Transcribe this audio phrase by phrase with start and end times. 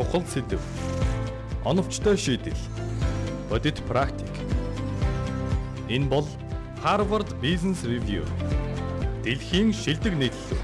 [0.00, 0.60] чухал сэдв.
[1.62, 2.56] Оновчтой шийдэл.
[3.50, 4.28] Бодит практик.
[5.88, 6.26] Энэ бол
[6.82, 8.24] Harvard Business Review.
[9.24, 10.58] Дэлхийн шилдэг нийтлэл.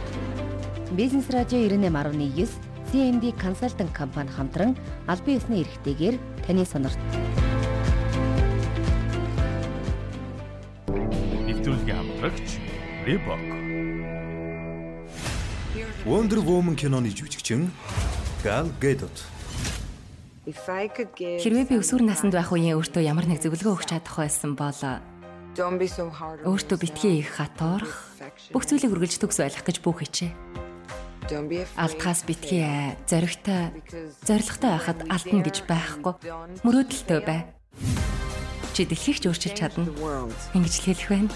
[0.92, 2.48] Бизнес радио 98.9
[2.90, 4.74] CMD консалтинг компани хамтран
[5.06, 6.16] албан ёсны эрхтэйгээр
[6.46, 6.98] таны сонорт
[11.44, 12.48] нэвтрүүлгийн хамтрагч
[13.04, 13.42] Reebok.
[16.06, 17.70] Wonder Woman киноны жүжигчин
[18.46, 19.10] Gal Gadot.
[20.46, 24.70] Хэрвээ би өсвөр наснд байх үеийн өөртөө ямар нэг зөвлөгөө өгч чадах байсан бол
[26.46, 28.06] өөртөө битгий их хатуурах,
[28.54, 30.30] бүх зүйлийг үргэлж төгс байлгах гэж бүх хичээ.
[31.74, 33.74] Алдхаас битгий аа, зоригтой,
[34.22, 36.14] зоригтой байхад алдна гэж байхгүй.
[36.62, 37.50] Мөрөөдөлтөй бай.
[38.78, 39.90] Чи дэлхийг ч өөрчилж чадна.
[40.54, 41.34] Ингэж л хэлэх байна.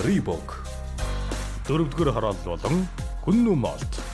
[0.00, 0.64] Reebok.
[1.68, 2.88] Дөрөвдүгээр хороолол болон
[3.28, 4.07] Хүннү молт.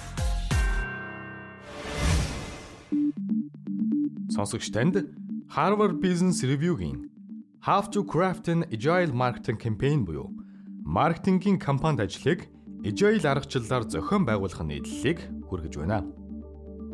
[4.35, 4.97] Сонсогч танд
[5.55, 7.09] Harvard Business Review-гийн
[7.67, 10.35] How to Craft an Agile Marketing Campaign буюу
[10.83, 12.49] маркетингийн кампанид ажлыг
[12.83, 16.03] agile аргачлалаар зохион байгуулах нийтлэлийг хүргэж байна.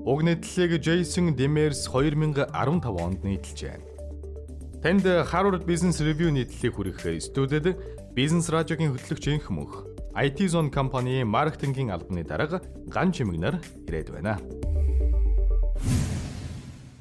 [0.05, 2.45] Уг нийтлэлийг Jason Demers 2015
[3.01, 3.81] онд нийтэлжээ.
[4.85, 7.73] Танд Harvard Business Review нийтлэлийг хүргэх студид
[8.13, 14.37] Бизнес радиогийн хөтлөгч инх мөнх IT Zone компани маркетингийн албаны дарга Ган Чимэгнэр ирээд байна.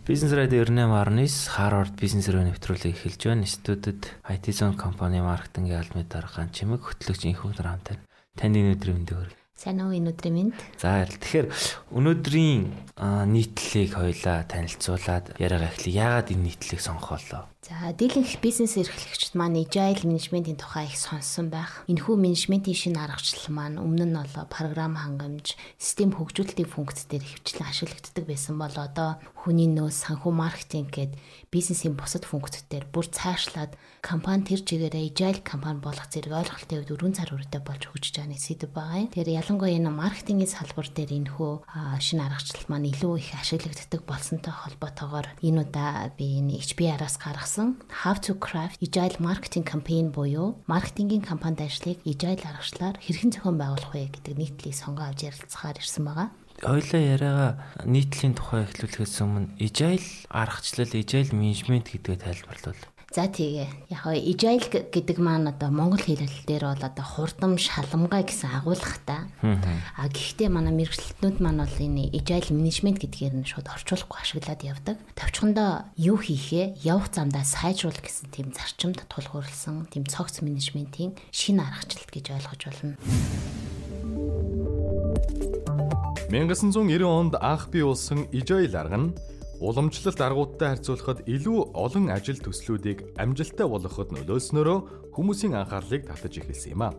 [0.10, 3.46] Бизнес радио 98.9 Harvard Business Review нэвтрүүлгийг эхэлж байна.
[3.46, 8.02] Студид IT Zone компани маркетингийн албаны дарга Ган Чимэг хөтлөгч инх мөнх хамтаа
[8.34, 9.38] танд энэ өдрийн мэндийг хүргэе.
[9.54, 10.58] Сайн уу энэ өдрийн мэнд.
[10.82, 11.54] За тэгэхээр
[11.94, 12.62] өнөөдрийн
[13.06, 16.02] нийтлэлийг хоёлаа танилцуулаад яриагаа эхлэе.
[16.02, 17.46] Яагаад энэ нийтлэлийг сонгохолоо?
[17.60, 21.84] За дийлэнх бизнес эрхлэгчид маань agile менежментийн тухай их сонссон байх.
[21.92, 27.68] Энэхүү менежментийн шинэ аргачлал маань өмнө нь бол програм хангамж, систем хөгжүүлэлтийн функц дээр хөвчлэн
[27.68, 31.20] ашиглагддаг байсан бол одоо хүний нөөц, санхүү маркетинг гээд
[31.52, 37.18] бизнесийн бусад функцээр бүр цаашлаад компани тэр чигээрээ agile компани болох зэрэг ойлголтын хувьд өргөн
[37.20, 39.12] цар хүрээтэй болж хөгжиж байгаа нэг сэдв байгаа.
[39.12, 41.52] Тэгэхээр ялангуяа энэ маркетингийн салбар дээр энэхүү
[42.00, 47.82] шинэ аргачлал маань илүү их ашиглагддаг болсонтой холбоотойгоор энэ удаа би энэ HBR-аас гаргасан гаргасан
[48.04, 53.94] How to Craft Agile Marketing Campaign буюу маркетингийн компанид ажлыг agile аргачлаар хэрхэн зохион байгуулах
[53.94, 56.30] вэ гэдэг нийтлэлийг сонгоо авч ярилцахаар ирсэн байгаа.
[56.62, 57.52] Хоёлаа яриагаа
[57.90, 62.82] нийтлийн тухай эхлүүлэхээс өмнө agile аргачлал, agile management гэдгээ тайлбарлавал.
[63.10, 63.90] За тэгээ.
[63.90, 69.26] Яг agile гэдэг маань одоо монгол хэлэл дээр бол одоо хурдам шаламгай гэсэн агуулгатай.
[69.42, 75.02] А гэхдээ манай мэрэгчлэтнүүд маань бол энэ agile management гэдгээр нь шууд орчуулахгүй ашиглаад явдаг.
[75.18, 82.14] Товчхондоо юу хийхээ явах замдаа сайжруулах гэсэн тийм зарчимд тулгуурласан тийм цогц менежментийн шинэ аргачлалт
[82.14, 82.94] гэж ойлгож болно.
[86.30, 93.12] 1990 онд анх бий болсон agile арга нь Уламжлалт аргуудтай харьцуулахад илүү олон ажил төслүүдийг
[93.20, 96.96] амжилттай болгоход нөлөөснөөрөө хүмүүсийн анхаарлыг татаж эхэлсэн юм а.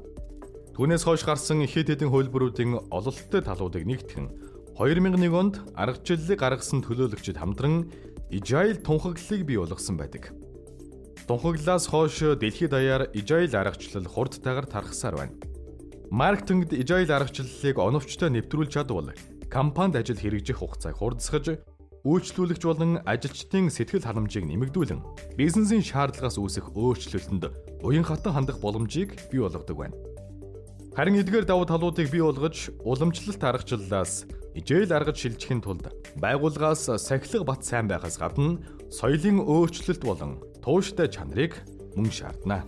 [0.76, 4.28] Түүнээс хойш гарсан ихэд хэдэн хөлбөрүүдийн ололттой талуудыг нэгтгэн
[4.76, 7.88] 2001 онд аргачлалыг гаргасан төлөөлөгчид хамтран
[8.28, 10.28] Agile тунхаглалыг бий болгосон байдаг.
[11.24, 15.32] Тунхаглалаас хойш дэлхийд даяар Agile аргачлал хурдтайгаар тархсаар байна.
[16.12, 19.16] Маркетингд Agile аргачлалыг оновчтой нэвтрүүлж чадвал
[19.48, 21.58] компанид ажил хэрэгжих хугацааг хурдсгаж
[22.04, 25.04] үйлчлүүлэгч болон ажилчдын сэтгэл халамжийг нэмэгдүүлэн
[25.36, 27.52] бизнесийн шаардлагаас үүсэх өөрчлөлтөнд
[27.84, 29.96] уян хатан хандах боломжийг бий болгодог байна.
[30.96, 34.24] Харин эдгээр давуу талуудыг бий болгож уламжлалт аргачлалаас
[34.56, 41.60] ижээл аргаж шилжихийн тулд байгууллагаас сахилга бат сайн байхаас гадна соёлын өөрчлөлт болон тууштай чанарыг
[41.94, 42.64] мөн шаардна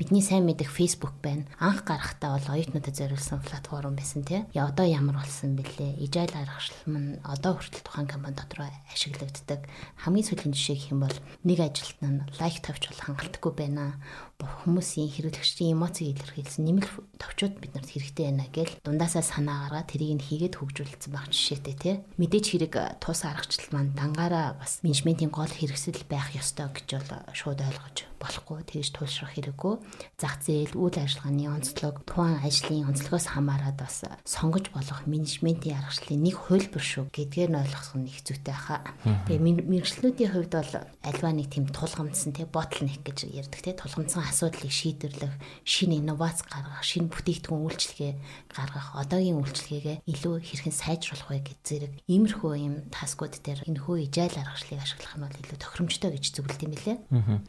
[0.00, 1.44] бидний сайн мэдих Facebook байна.
[1.60, 4.48] Анх гарахтаа бол оюутнуудад зориулсан платформ байсан тий.
[4.56, 6.00] Я одоо ямар болсон бэлээ?
[6.00, 9.68] Agile аргачлал мань одоо хүртэл тухайн компани дотор ашиглагддаг.
[10.00, 14.00] Хамгийн сүүлийн жишээ гэх юм бол нэг ажилтнаа лайк тавьж болох хангалтгүй байна.
[14.40, 20.26] Хүмүүсийн хэрэглэгчдийн эмоцийг илэрхийлсэн нэмэлт товчууд биднэрт хэрэгтэй байна гэл дундаасаа санаа гаргаад тэрийг нь
[20.26, 21.94] хийгээд хөгжүүлсэн баг жишээтэй тий.
[22.16, 27.60] Мэдээж хэрэг тус аргачлал маань дангаараа бас менежментийн гол хэрэгсэл байх ёстой гэж бол шууд
[27.60, 29.74] ойлгож болохгүй тэгж тулшрах хэрэггүй
[30.20, 36.36] зах зээл үйл ажиллагааны онцлог тухайн ажлын онцлогоос хамаарат бас сонгож болох менежментийн аргачлалын нэг
[36.36, 38.84] хөлбөр шүү гэдгээр нь ойлгох нь их зүйтэй хаа.
[39.24, 44.70] Тэгээ мэрэгчлүүдийн хувьд бол альва нэг тийм тулгамдсан тий ботлнек гэж ярьдаг тий тулгамдсан асуудлыг
[44.70, 45.34] шийдвэрлэх,
[45.66, 48.12] шинэ инновац гаргах, шинэ бүтээгдэхүүн үйлчлэгээ
[48.54, 54.06] гаргах, одоогийн үйлчлэгээгээ илүү хэрхэн сайжруулах вэ гэж зэрэг иймэрхүү юм таскууд дээр энэ хөө
[54.06, 56.98] ижайл аргачлалыг ашиглах нь бол илүү тохиромжтой гэж зөвлөд юм билээ.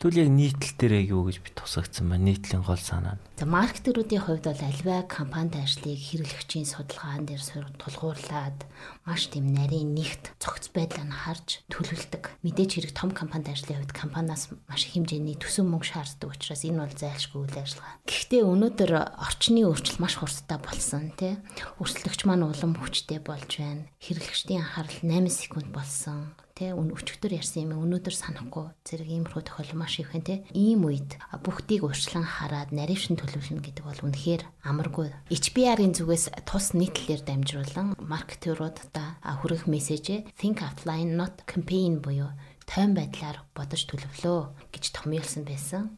[0.02, 2.26] Тэгвэл яг нийтлэл дээр юу гэж би тусгагдсан байна?
[2.26, 3.22] Нийтлийн гол санаа.
[3.38, 7.42] За маркетэрүүдийн хувьд бол альва компанид ажлыг хэрэглэгчийн судалгаан дээр
[7.82, 8.60] тулгуурлаад
[9.06, 12.38] маш тийм нарийн нэгт цогц байдлаа нь харж төлөвлөдөг.
[12.46, 16.96] Мэдээж хэрэг том компанид ажлын хувьд компаниас маш хэмжээний төсөв мөнгө шаарддаг учраас энэ бол
[16.96, 18.00] зайлшгүй үйл ажиллагаа.
[18.08, 21.36] Гэхдээ өнөөдөр орчны өөрчлөлт маш хурдтай болсон тий.
[21.84, 23.92] Өрсөлдөгч маань улам хүчтэй болж байна.
[24.00, 26.32] Хэрэглэгчдийн анхаарал 8 секунд болсон
[26.62, 31.18] те өчигдөр ярьсан юм өнөөдөр санахгүй зэрэг иймэрхүү тохиолдол маш их байна те ийм үед
[31.42, 38.78] бүгдийг урьдчилан хараад нарившин төлөвлөнө гэдэг бол үнэхээр амаргүй HBR-ийн зүгээс тус нийтлэлээр дамжруулан маркетерууд
[38.94, 42.30] та хүрэх мессежээ think offline not campaign буюу
[42.72, 45.92] тойм байдлаар бодож төлөвлөө гэж томьёолсон байсан.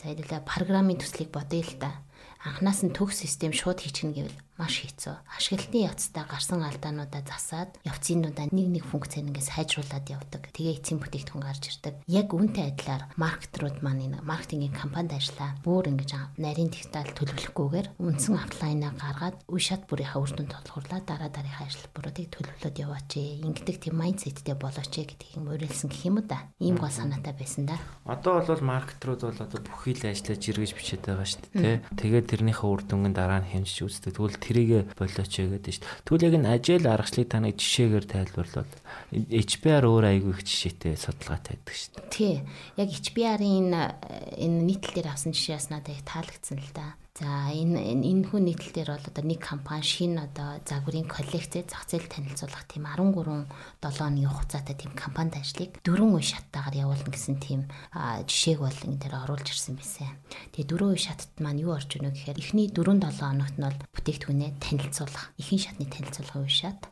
[0.00, 2.00] За хэдүүлээ программын төслийг бодъё л да.
[2.40, 5.14] Анханаас нь төгс систем шууд хийчихнэ гэвэл маш хэцүү.
[5.34, 10.42] Ашиглалтын явцдаа гарсан алдаануудаа засаад явцынуудаа нэг нэг функцээр ингээд сайжруулад явдаг.
[10.54, 11.94] Тэгээ эцсийн бүтээгдэхүүн гарч ирдэг.
[12.06, 15.58] Яг үүнтэй адилаар маркетрууд маань энэ маркетингийн компанид ажиллаа.
[15.66, 21.30] Бүр ингэж нарийн дигитал төлөвлөхгүйгээр үндсэн офлайнаа гаргаад үе шат бүрийнхаа үр дүнд толгуурлаа дараа
[21.34, 23.10] дараагийн ажил бүрүүдийг төлөвлөд яваач.
[23.42, 26.46] Ингээд тийм майндсеттэй болооч гэдгийг уриалсан гэх юм да.
[26.62, 27.78] Ийм гол санаатай байсан да.
[28.06, 31.76] Одоо бол маркетрууд бол одоо бүхий л ажиллаж иргэж бичээд байгаа шүү дээ.
[31.98, 34.14] Тэгээд тэрнийхээ үр дүнгийн дараа нь хэмжиж үздэг.
[34.14, 36.04] Тэгвэл тэрийг болооч гэдэг шүү дээ.
[36.04, 38.74] Тэгвэл яг энэ ажил аргачлалыг та нэг жишээгээр тайлбарлавал
[39.10, 42.12] HBR өөр айгүй их жишээтэй судалгаатай байдаг шүү дээ.
[42.12, 42.34] Тий.
[42.76, 46.94] Яг HBR-ийн энэ нийтлэл дээр авсан жишээс надад их таалагдсан л да.
[47.14, 52.10] За энэ энэ хүн нийтлэлээр бол одоо нэг компани шинэ одоо загварын коллекц зах зээл
[52.10, 53.46] танилцуулах тийм 13
[53.78, 58.98] 7 оны хугацаатай тийм компанид ажлыг дөрвөн үе шаттайгаар явуулна гэсэн тийм жишээг бол энэ
[58.98, 60.10] дээр оруулж ирсэн байсан.
[60.58, 63.78] Тэгээ дөрвөн үе шатт маань юу орж ийнө гэхээр эхний 4 7 хоногт нь бол
[63.94, 65.30] бүтээгдэхүүнээ танилцуулах.
[65.38, 66.82] Ихэнх шатны танилцуулгын үе шат.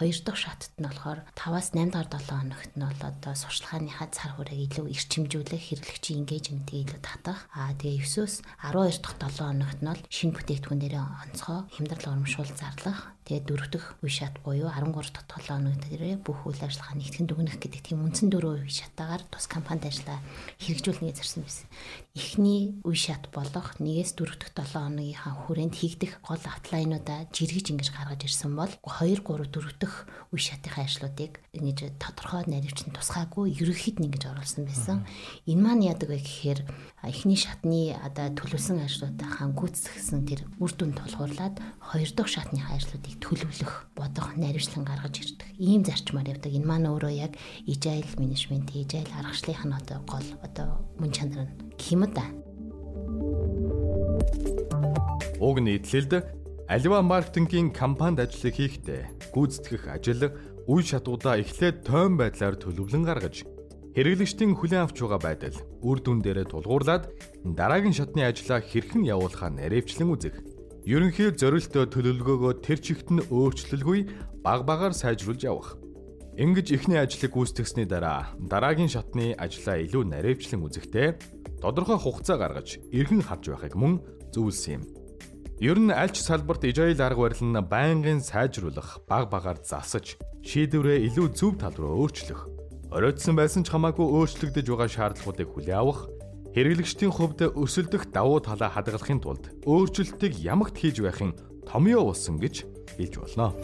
[0.00, 4.40] Хоёр дахь шатт нь болохоор 5-аас 8 дахь 7 хоногт нь бол одоо сурчлагынхаа цар
[4.40, 7.44] хүрээг илүү эрчимжүүлэх, хэрэглэгчийн engagement-ийг илүү татах.
[7.52, 12.50] Аа тэгээ 9-өөс 12 дахь 7 хоногт нь бол шинэ бүтээгдэхүүн дээр онцгой хямдрал урамшуул
[12.54, 16.98] зарлах Тэгээд дөрөв дэх үе шат буюу 13 дахь 7 хоног дээр бүх үйл ажиллагаа
[16.98, 20.18] нэгтгэн дүгнэх гэдэг тийм үндсэн дөрөв үе шатаагаар тус компанид ажиллаа
[20.58, 21.66] хэрэгжүүлнэ гэж зарсан байсан.
[22.18, 27.94] Эхний үе шат болох 1-ээс 4 дахь 7 хоногийнхаа хүрээнд хийгдэх гол атлайнуудаа жиргэж ингэж
[27.94, 34.02] гаргаж ирсэн бол 2 3 4 дахь үе шатынхаа ажлуудыг ингэж тодорхой наривчин тусгаагүй ерөнхийд
[34.02, 35.06] нь ингэж оруулсан байсан.
[35.46, 36.66] Энэ маань яадаг вэ гэхээр
[37.06, 43.92] эхний шатны одоо төлөвлөсөн ажлуудаа гүйцэтгсэн тэр үр дүн тулгуурлаад хоёр дахь шатныхаа ажлуудыг төлөвлөх,
[43.94, 45.48] бодох, наривчлан гаргаж ирдэг.
[45.60, 46.50] Ийм зарчмаар явдаг.
[46.50, 47.36] Энэ маань өөрөө яг
[48.18, 50.68] management, agile аргачлалынх нь одоо гол одоо
[50.98, 51.54] мөн чанар нь
[51.92, 52.24] юм да.
[55.40, 56.12] Уг нийтлэлд
[56.68, 60.32] аливаа маркетингийн компанид ажлыг хийхдээ гүйцэтгэх ажил
[60.68, 63.42] үе шатуудаа эхлээд тойм байдлаар төлөвлөн гаргаж
[63.96, 67.10] хэрэглэгчдийн хүлээн авч байгаа байдал үр дүн дээрээ тулгуурлаад
[67.42, 70.38] дараагийн шатны ажлаа хэрхэн явуулахаа наривчлан үзэх
[70.88, 74.00] Ерөнхий зорилттой төлөвлөгөөгөө тэр чигт нь өөрчлөлгүй
[74.40, 75.76] баг багаар сайжруулж явах.
[76.40, 83.20] Ингэж эхний ажлыг гүйцэтгэсний дараа дараагийн шатны ажлаа илүү наривчлан үзэхдээ тодорхой хугацаа гаргаж эргэн
[83.20, 84.00] харж байхыг мөн
[84.32, 84.84] зөвлөсөн юм.
[85.60, 91.04] Ер нь аль ч салбарт ижайл арга барил нь байнгын сайжруулах, баг багаар засаж, шийдвэрээ
[91.12, 92.48] илүү зөв тал руу өөрчлөх,
[92.88, 96.08] оройтсон байсан ч хамаагүй өөрчлөгдөж байгаа шаардлагуудыг хүлээн авах
[96.50, 102.66] Хэрэглэгчдийн хувьд өсөлдөх давуу талаа хадгалахын тулд өөрчлөлтийг ямагт хийж байхын томьёо болсон гэж
[102.98, 103.54] хэлж болно.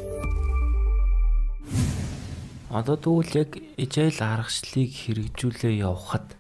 [2.71, 6.39] Одоо тэгвэл яг ижил аргачлалыг хэрэгжүүлээ явахад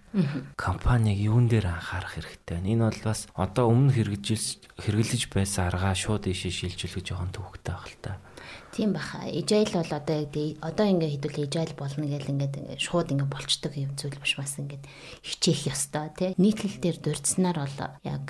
[0.54, 2.78] компаниг юун дээр анхаарах хэрэгтэй вэ?
[2.78, 7.90] Энэ бол бас одоо өмнө хэрэгжилж хэрэглэж байсан аргаа шууд ишээ шилжүүлэх жоохон төвөгтэй байх
[7.90, 8.22] л та.
[8.72, 9.24] Тийм баха.
[9.26, 10.18] Agile бол одоо
[10.62, 14.84] одоо ингээ хэдүүл agile болно гэл ингээд шууд ингээ болчдөг юм зүйл биш бас ингээд
[15.24, 16.30] хичээх ёстой тий.
[16.36, 18.24] Нийтлэл дээр дурдсанаар бол яг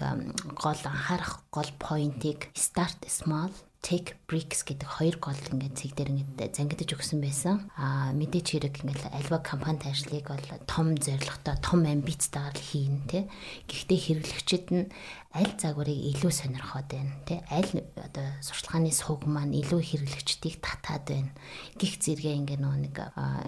[0.57, 3.53] гол анхаарах гол поинтыг start small
[3.87, 7.71] take bricks гэдэг хоёр гол ингээд цэг дээр ингээд зангидж өгсөн байсан.
[7.79, 13.31] Аа мэдээч хэрэг ингээд альва компанид ажлыг бол том зорилготой, том амбицтайгаар хийн тэ.
[13.71, 14.91] Гэхдээ хэрэглэгчид нь
[15.37, 21.31] аль загварыг илүү сонирхоод байна тий аль одоо сурчлагын сувг маань илүү хэрэглэгчдийг татаад байна
[21.77, 22.97] гих зэрэгээ ингээ нөө нэг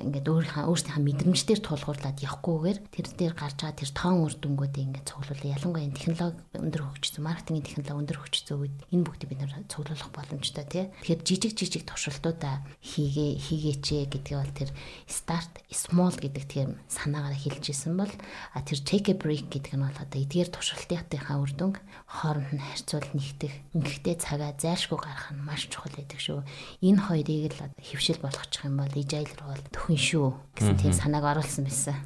[0.05, 5.09] ингээд өөрийнхөө өөрсдийнхөө мэдрэмжээр тулгуурлаад явахгүйгээр тэр дээр гарч байгаа тэр тоон үр дүнгуудыг ингээ
[5.09, 10.11] цуглуулаа ялангуяа технологи өндөр хөгжсөн маркетингийн технологи өндөр хөгжсөн үед энэ бүгдийг бид нэр цуглуулах
[10.13, 10.85] бол боломжтой тий.
[11.01, 14.71] Тэгэхээр жижиг жижиг туршилтуудаа хийгээ хийгээч гэдгээ бол тэр
[15.09, 18.13] start small гэдэг тийм санаагаар хэлж исэн бол
[18.53, 22.61] а тэр take a break гэдэг нь бол одоо эдгээр туршилтынхаа үр дүнг хооронд нь
[22.61, 26.45] харьцуул нэгтэх, ингэхдээ цагаа зайлшгүй гаргах нь маш чухал байдаг шүү.
[26.85, 31.25] Энэ хоёрыг л хөвшил болгочих юм бол ижайл руу бол төхөн шүү гэсэн тийм санааг
[31.25, 31.97] оруулсан байсан.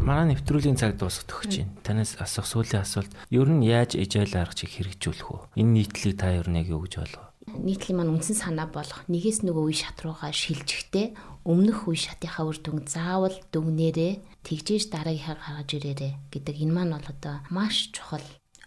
[0.00, 1.72] Манай нэвтрүүлгийн цаг дуусах төгч байна.
[1.86, 5.38] Танаас асуух сүүлийн асуулт ер нь яаж ижайл аргачийг хэрэгжүүлэх вэ?
[5.60, 7.21] Энэ нийтлийг та ер нь яг юу гэж болов?
[7.50, 11.06] Нийтлийн маань үндсэн санаа болох нэгээс нөгөө үе шат руугаа шилжихдээ
[11.42, 14.12] өмнөх үе шатынхаа үр дүн заавал дүгнээрээ
[14.46, 18.22] тэгжээж дараагийнхаа гаргаж ирээрээ гэдэг энэ маань бол одоо маш чухал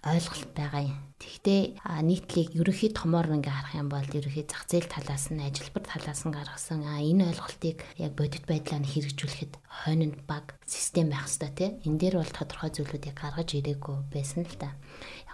[0.05, 0.98] ойлголт байгаа юм.
[1.17, 6.22] Тэгвэл нийтлийг ерөнхий томоор ингээ харах юм бол ерөнхий зах зээл талаас нь ажилбар талаас
[6.29, 11.72] нь гаргасан энэ ойлголтыг яг бодит байдлаар нь хэрэгжүүлэхэд хойнонд баг систем байх хэрэгтэй тийм.
[11.89, 14.77] Энэ дээр бол тодорхой зүйлүүдийг гаргаж ирээгүй байсан л да.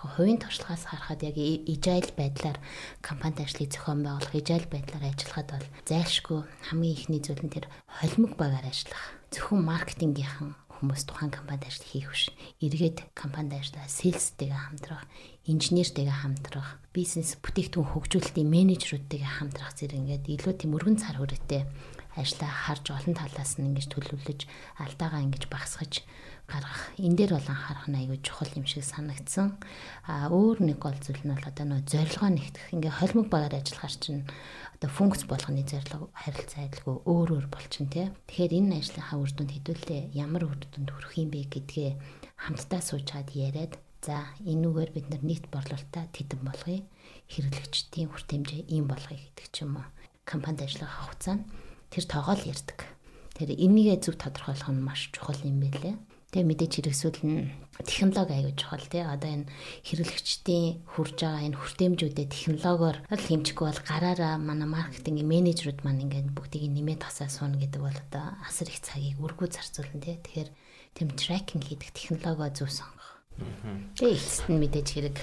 [0.02, 2.58] Хувийн туршлагаас харахад яг ижайл байдлаар
[3.06, 6.42] компанид ажлыг зохион байгуулах, ижайл байдлаар ажиллахад бол зайлшгүй
[6.74, 9.14] хамгийн ихний зүйл нь тэр холимог багаар ажиллах.
[9.30, 12.34] Зөвхөн маркетингийнхан хүмүүс тухайн компанид ажил хийх биш.
[12.66, 15.06] Эргээд компанид ажиллаа, селстэйгээ хамтрах,
[15.46, 21.70] инженертэйгээ хамтрах, бизнес бүтээгдэхүүн хөгжүүлэлтийн менежерүүдтэйгээ хамтрах зэрэг ингээд илүү тийм өргөн цар хүрээтэй
[22.18, 24.50] ажлаа харж олон талаас нь ингэж төлөвлөж
[24.84, 26.02] алдаагаа ингэж багасгаж
[26.50, 29.60] гаргах энэ дээр бол анхаарах нь аягүй чухал юм шиг санагдсан.
[30.08, 32.74] А өөр нэг гол зүйл нь бол одоо нөө зорилгоо нэгтгэх.
[32.76, 34.24] Ингээ холимог багаар ажиллахаар чинь
[34.76, 38.10] одоо функц болгоны зорилго харилцаа адилгүй өөр өөр болчин тий.
[38.28, 41.90] Тэгэхээр энэ ажлынхаа үр дүнд хэдүүлээ ямар үр дүнд хүрэх юм бэ гэдгээ
[42.42, 46.82] хамтдаа суучаад яриад за энүүгээр бид нар нийт борлуулалтаа тедэн болгоё.
[47.30, 49.88] Хэрэглэгчдийн хүртээмжээ ийм болгоё гэдэг ч юм уу.
[50.26, 51.46] Компанид ажиллах хугацаанд
[51.94, 52.90] тэр тоогоо л ярьдаг.
[53.38, 55.96] Тэр энийгээ зөв тодорхойлох нь маш чухал юм байлээ.
[56.32, 57.52] Тэгээ мэдээч хэрэгсүүл нь
[57.84, 59.04] технологи аягүй чухал тий.
[59.04, 59.52] Одоо энэ
[59.84, 66.32] хэрэглэгчдийн хурж байгаа энэ хүртээмжүүдэд технологиор л хэмжихгүй бол гараараа манай маркетингийн менежерүүд маань ингээд
[66.32, 70.16] бүгдийг нэмээд тасаа сууна гэдэг бол одоо асар их цагийг үргүү зарцуулна тий.
[70.24, 70.50] Тэгэхээр
[70.96, 73.01] тэм трекинг хийдэг технологио зөв сонгох
[73.98, 75.16] Тэгээ эцэст нь мэдээж хэрэг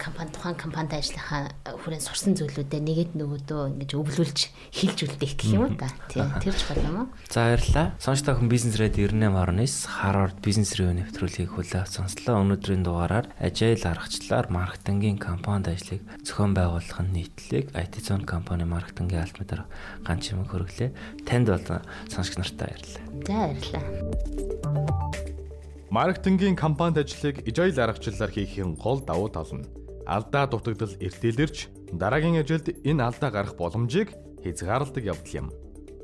[0.00, 4.38] компани тухайн компанид ажиллахаа хүрээнд сурсан зүйлүүдээ нэгэд нөгөөдөө ингэж өвлүүлж
[4.72, 5.92] хилж үлдээх гэх юм уу та.
[6.08, 7.08] Тийм тэр чухал юм уу?
[7.28, 7.96] За баярлалаа.
[8.00, 12.40] Сонсч та хүн бизнес ред 98.9 Harvard Business Review нэвтрүүлгийг хүлээн сонслоо.
[12.44, 19.24] Өнөөдрийн дугаараар ажил аргачлалаар маркетингийн компанид ажлыг зохион байгуулах нь нийтлэг IT Zone компани маркетингийн
[19.24, 19.62] албан дээр
[20.04, 20.92] ганц юм хөрөглөө.
[21.28, 23.04] Танд бол сонсогч нартай баярлалаа.
[23.26, 25.27] За баярлалаа.
[25.90, 29.64] Маркетингийн компанид ажлыг ижил аргачлалаар хийхийн гол давуу тал нь
[30.04, 34.12] алдаа дутагдал эртэлэрч дараагийн ажилд энэ алдаа гарах боломжийг
[34.44, 35.48] хязгаарладаг явдал юм.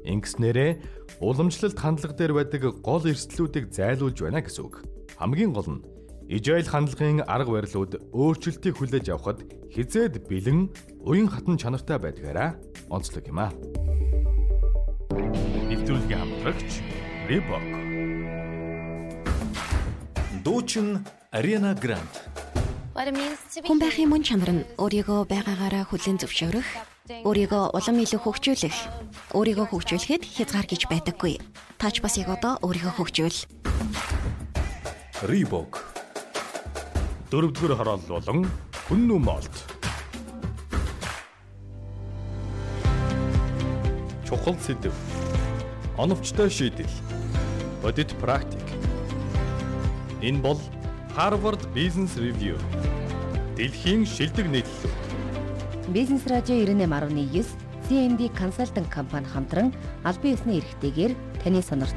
[0.09, 4.89] Ингэснээрээ уламжлалт хандлага дээр байдаг гол эрсдлүүдийг зайлуулж байна гэсэн үг.
[5.21, 5.85] Хамгийн гол нь
[6.33, 10.73] ижил хандлагын арга барилууд өөрчлөлтийг хүлээж авахд хизээд бэлэн
[11.05, 12.57] уян хатан чанартай байдгаараа
[12.89, 13.53] онцлог юм а.
[15.69, 16.81] Нэвтрүүлгийн хамтрагч
[17.29, 17.85] Reebok
[20.45, 21.01] Дуучин
[21.33, 22.15] Ариана Грант.
[23.65, 26.69] Хүн байхын мөн чанар нь өөрийгөө байгаагаараа хүлээн зөвшөөрөх,
[27.25, 28.77] өөрийгөө улам илүү хөгжүүлэх,
[29.33, 31.41] өөрийгөө хөгжүүлэхэд хязгаар гэж байдаггүй.
[31.81, 33.39] Таач бас яг одоо өөрийгөө хөгжүүл.
[35.25, 35.81] Reebok.
[37.33, 38.45] Дөрөвдүгээр хороолол болон
[38.85, 39.55] Хүннү молт.
[44.29, 44.93] Чухал сэдв.
[45.97, 46.93] Оновчтой шийдэл.
[47.81, 48.64] Бодит практик
[50.25, 50.59] Энэ бол
[51.15, 52.57] Harvard Business Review.
[53.57, 54.91] Дэлхийн шилдэг нийтлэл.
[55.93, 57.45] Бизнес радио 98.9
[57.89, 61.13] CND консалтинг компани хамтран албан ёсны эрхтэйгээр
[61.45, 61.93] таны сонирт